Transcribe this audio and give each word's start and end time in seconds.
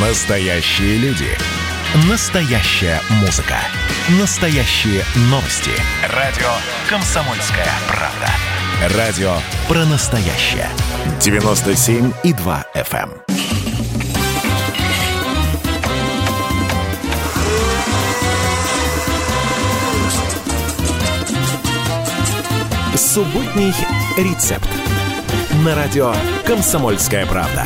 Настоящие 0.00 0.96
люди. 0.98 1.26
Настоящая 2.08 3.00
музыка. 3.20 3.56
Настоящие 4.20 5.02
новости. 5.22 5.72
Радио 6.14 6.46
«Комсомольская 6.88 7.66
правда». 7.88 8.96
Радио 8.96 9.32
про 9.66 9.84
настоящее. 9.86 10.68
97,2 11.18 12.64
FM. 12.76 13.10
Субботний 22.94 23.74
рецепт. 24.16 24.68
На 25.64 25.74
радио 25.74 26.14
«Комсомольская 26.46 27.26
правда». 27.26 27.64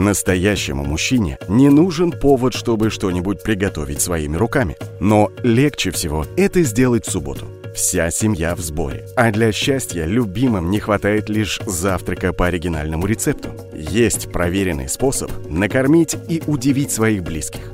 Настоящему 0.00 0.82
мужчине 0.82 1.36
не 1.46 1.68
нужен 1.68 2.10
повод, 2.10 2.54
чтобы 2.54 2.88
что-нибудь 2.88 3.42
приготовить 3.42 4.00
своими 4.00 4.34
руками. 4.34 4.78
Но 4.98 5.30
легче 5.42 5.90
всего 5.90 6.24
это 6.38 6.62
сделать 6.62 7.06
в 7.06 7.10
субботу. 7.10 7.46
Вся 7.74 8.10
семья 8.10 8.54
в 8.54 8.60
сборе. 8.60 9.06
А 9.14 9.30
для 9.30 9.52
счастья 9.52 10.06
любимым 10.06 10.70
не 10.70 10.80
хватает 10.80 11.28
лишь 11.28 11.60
завтрака 11.66 12.32
по 12.32 12.46
оригинальному 12.46 13.04
рецепту. 13.04 13.50
Есть 13.74 14.32
проверенный 14.32 14.88
способ 14.88 15.30
накормить 15.50 16.16
и 16.30 16.42
удивить 16.46 16.92
своих 16.92 17.22
близких. 17.22 17.70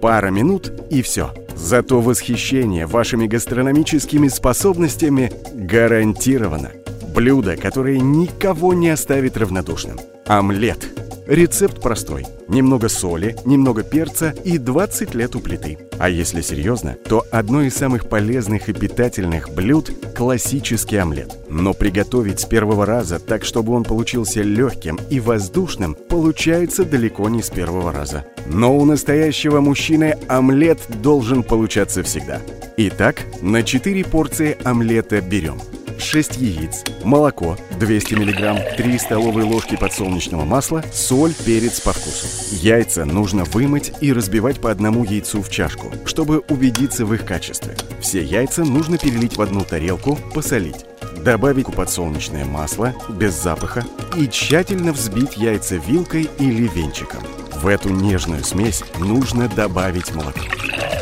Пара 0.00 0.30
минут 0.30 0.72
и 0.88 1.02
все. 1.02 1.34
Зато 1.54 2.00
восхищение 2.00 2.86
вашими 2.86 3.26
гастрономическими 3.26 4.28
способностями 4.28 5.30
гарантировано. 5.52 6.70
Блюдо, 7.14 7.58
которое 7.58 7.98
никого 7.98 8.72
не 8.72 8.88
оставит 8.88 9.36
равнодушным. 9.36 10.00
Омлет– 10.24 10.88
Рецепт 11.28 11.82
простой. 11.82 12.24
Немного 12.48 12.88
соли, 12.88 13.36
немного 13.44 13.82
перца 13.82 14.34
и 14.44 14.56
20 14.56 15.14
лет 15.14 15.36
у 15.36 15.40
плиты. 15.40 15.76
А 15.98 16.08
если 16.08 16.40
серьезно, 16.40 16.96
то 17.06 17.22
одно 17.30 17.60
из 17.60 17.74
самых 17.74 18.08
полезных 18.08 18.70
и 18.70 18.72
питательных 18.72 19.50
блюд– 19.50 19.90
классический 20.16 20.96
омлет. 20.96 21.36
Но 21.50 21.74
приготовить 21.74 22.40
с 22.40 22.46
первого 22.46 22.86
раза 22.86 23.18
так, 23.18 23.44
чтобы 23.44 23.74
он 23.74 23.84
получился 23.84 24.40
легким 24.40 24.98
и 25.10 25.20
воздушным, 25.20 25.98
получается 26.08 26.86
далеко 26.86 27.28
не 27.28 27.42
с 27.42 27.50
первого 27.50 27.92
раза. 27.92 28.24
Но 28.46 28.74
у 28.74 28.86
настоящего 28.86 29.60
мужчины 29.60 30.16
омлет 30.28 30.80
должен 31.02 31.42
получаться 31.42 32.02
всегда. 32.02 32.40
Итак, 32.78 33.26
на 33.42 33.62
4 33.62 34.02
порции 34.06 34.56
омлета 34.64 35.20
берем– 35.20 35.60
6 35.98 36.36
яиц, 36.36 36.84
молоко 37.04 37.56
200 37.78 38.14
мг, 38.14 38.76
3 38.76 38.98
столовые 38.98 39.44
ложки 39.44 39.76
подсолнечного 39.76 40.44
масла, 40.44 40.84
соль, 40.92 41.34
перец 41.44 41.80
по 41.80 41.92
вкусу. 41.92 42.26
Яйца 42.52 43.04
нужно 43.04 43.44
вымыть 43.44 43.92
и 44.00 44.12
разбивать 44.12 44.60
по 44.60 44.70
одному 44.70 45.04
яйцу 45.04 45.42
в 45.42 45.50
чашку, 45.50 45.92
чтобы 46.04 46.38
убедиться 46.48 47.04
в 47.04 47.14
их 47.14 47.24
качестве. 47.24 47.76
Все 48.00 48.22
яйца 48.22 48.64
нужно 48.64 48.98
перелить 48.98 49.36
в 49.36 49.42
одну 49.42 49.64
тарелку, 49.64 50.18
посолить. 50.34 50.86
Добавить 51.24 51.66
подсолнечное 51.66 52.44
масло 52.44 52.94
без 53.08 53.34
запаха 53.34 53.84
и 54.16 54.28
тщательно 54.28 54.92
взбить 54.92 55.36
яйца 55.36 55.76
вилкой 55.76 56.30
или 56.38 56.68
венчиком. 56.68 57.22
В 57.60 57.66
эту 57.66 57.88
нежную 57.88 58.44
смесь 58.44 58.84
нужно 58.98 59.48
добавить 59.48 60.14
молоко. 60.14 60.40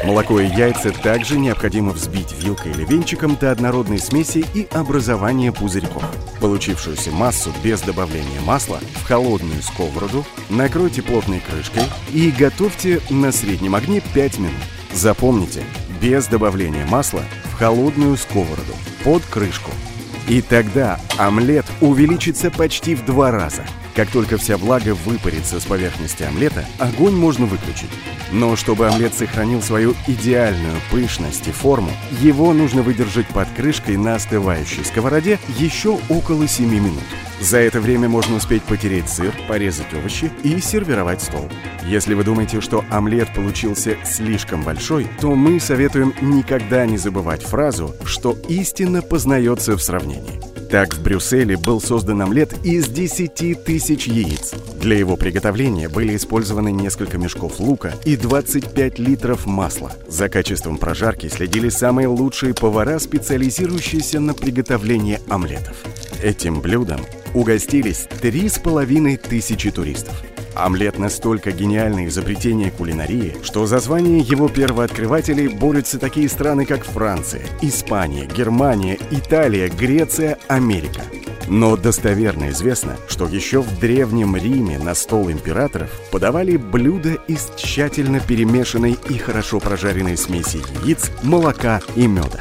Молоко 0.06 0.38
и 0.38 0.46
яйца 0.46 0.92
также 0.92 1.36
необходимо 1.36 1.90
взбить 1.90 2.32
вилкой 2.40 2.70
или 2.70 2.84
венчиком 2.84 3.34
до 3.34 3.50
однородной 3.50 3.98
смеси 3.98 4.44
и 4.54 4.68
образования 4.70 5.50
пузырьков. 5.50 6.04
Получившуюся 6.40 7.10
массу 7.10 7.50
без 7.64 7.80
добавления 7.80 8.40
масла 8.42 8.78
в 9.02 9.04
холодную 9.04 9.60
сковороду 9.62 10.24
накройте 10.48 11.02
плотной 11.02 11.40
крышкой 11.40 11.82
и 12.12 12.30
готовьте 12.30 13.00
на 13.10 13.32
среднем 13.32 13.74
огне 13.74 14.00
5 14.14 14.38
минут. 14.38 14.54
Запомните, 14.94 15.64
без 16.00 16.28
добавления 16.28 16.86
масла 16.86 17.24
в 17.46 17.58
холодную 17.58 18.16
сковороду 18.16 18.74
под 19.02 19.24
крышку. 19.24 19.72
И 20.28 20.40
тогда 20.40 21.00
омлет 21.18 21.66
увеличится 21.80 22.52
почти 22.52 22.94
в 22.94 23.04
два 23.04 23.32
раза– 23.32 23.64
как 23.96 24.10
только 24.10 24.36
вся 24.36 24.58
влага 24.58 24.94
выпарится 24.94 25.58
с 25.58 25.64
поверхности 25.64 26.22
омлета, 26.22 26.66
огонь 26.78 27.16
можно 27.16 27.46
выключить. 27.46 27.88
Но 28.30 28.54
чтобы 28.54 28.88
омлет 28.88 29.14
сохранил 29.14 29.62
свою 29.62 29.94
идеальную 30.06 30.76
пышность 30.90 31.48
и 31.48 31.50
форму, 31.50 31.90
его 32.20 32.52
нужно 32.52 32.82
выдержать 32.82 33.26
под 33.28 33.48
крышкой 33.56 33.96
на 33.96 34.16
остывающей 34.16 34.84
сковороде 34.84 35.38
еще 35.58 35.98
около 36.10 36.46
7 36.46 36.68
минут. 36.68 37.04
За 37.40 37.58
это 37.58 37.80
время 37.80 38.08
можно 38.08 38.36
успеть 38.36 38.62
потереть 38.62 39.08
сыр, 39.08 39.34
порезать 39.46 39.92
овощи 39.94 40.30
и 40.42 40.58
сервировать 40.60 41.20
стол. 41.20 41.48
Если 41.84 42.14
вы 42.14 42.24
думаете, 42.24 42.60
что 42.60 42.84
омлет 42.90 43.32
получился 43.34 43.96
слишком 44.04 44.62
большой, 44.62 45.06
то 45.20 45.34
мы 45.34 45.60
советуем 45.60 46.14
никогда 46.20 46.86
не 46.86 46.96
забывать 46.96 47.42
фразу, 47.42 47.94
что 48.04 48.36
истина 48.48 49.02
познается 49.02 49.76
в 49.76 49.82
сравнении. 49.82 50.40
Так 50.70 50.94
в 50.94 51.02
Брюсселе 51.02 51.56
был 51.56 51.80
создан 51.80 52.22
омлет 52.22 52.52
из 52.64 52.88
10 52.88 53.64
тысяч 53.64 54.08
яиц. 54.08 54.52
Для 54.80 54.98
его 54.98 55.16
приготовления 55.16 55.88
были 55.88 56.16
использованы 56.16 56.72
несколько 56.72 57.18
мешков 57.18 57.60
лука 57.60 57.94
и 58.04 58.16
25 58.16 58.98
литров 58.98 59.46
масла. 59.46 59.92
За 60.08 60.28
качеством 60.28 60.78
прожарки 60.78 61.28
следили 61.28 61.68
самые 61.68 62.08
лучшие 62.08 62.52
повара, 62.52 62.98
специализирующиеся 62.98 64.18
на 64.18 64.34
приготовлении 64.34 65.20
омлетов. 65.28 65.76
Этим 66.20 66.60
блюдом 66.60 67.00
угостились 67.36 68.08
три 68.20 68.48
с 68.48 68.58
половиной 68.58 69.18
тысячи 69.18 69.70
туристов. 69.70 70.14
Омлет 70.54 70.98
настолько 70.98 71.52
гениальное 71.52 72.06
изобретение 72.06 72.70
кулинарии, 72.70 73.36
что 73.42 73.66
за 73.66 73.78
звание 73.78 74.20
его 74.20 74.48
первооткрывателей 74.48 75.48
борются 75.48 75.98
такие 75.98 76.30
страны, 76.30 76.64
как 76.64 76.84
Франция, 76.84 77.42
Испания, 77.60 78.24
Германия, 78.24 78.98
Италия, 79.10 79.68
Греция, 79.68 80.38
Америка. 80.48 81.02
Но 81.46 81.76
достоверно 81.76 82.48
известно, 82.50 82.96
что 83.06 83.28
еще 83.28 83.60
в 83.60 83.78
Древнем 83.78 84.34
Риме 84.34 84.78
на 84.78 84.94
стол 84.94 85.30
императоров 85.30 85.90
подавали 86.10 86.56
блюда 86.56 87.18
из 87.28 87.50
тщательно 87.56 88.18
перемешанной 88.18 88.96
и 89.10 89.18
хорошо 89.18 89.60
прожаренной 89.60 90.16
смеси 90.16 90.60
яиц, 90.82 91.10
молока 91.22 91.82
и 91.94 92.06
меда. 92.06 92.40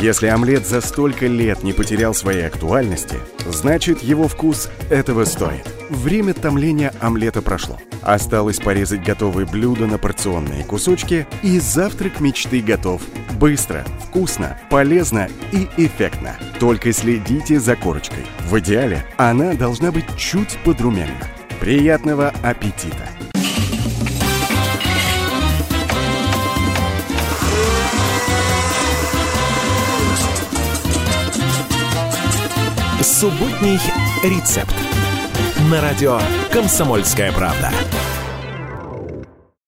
Если 0.00 0.26
омлет 0.26 0.66
за 0.66 0.80
столько 0.80 1.26
лет 1.26 1.62
не 1.62 1.72
потерял 1.72 2.14
своей 2.14 2.46
актуальности, 2.46 3.16
значит 3.46 4.02
его 4.02 4.26
вкус 4.26 4.68
этого 4.90 5.24
стоит. 5.24 5.66
Время 5.88 6.34
томления 6.34 6.92
омлета 7.00 7.42
прошло. 7.42 7.78
Осталось 8.02 8.58
порезать 8.58 9.04
готовые 9.04 9.46
блюда 9.46 9.86
на 9.86 9.98
порционные 9.98 10.64
кусочки, 10.64 11.28
и 11.42 11.60
завтрак 11.60 12.20
мечты 12.20 12.60
готов. 12.60 13.02
Быстро, 13.38 13.84
вкусно, 14.08 14.58
полезно 14.68 15.28
и 15.52 15.68
эффектно. 15.76 16.36
Только 16.58 16.92
следите 16.92 17.60
за 17.60 17.76
корочкой. 17.76 18.24
В 18.48 18.58
идеале 18.58 19.06
она 19.16 19.54
должна 19.54 19.92
быть 19.92 20.16
чуть 20.16 20.58
подрумянена. 20.64 21.28
Приятного 21.60 22.32
аппетита! 22.42 23.08
Субботний 33.04 33.78
рецепт. 34.22 34.74
На 35.70 35.82
радио 35.82 36.18
«Комсомольская 36.50 37.32
правда». 37.32 37.70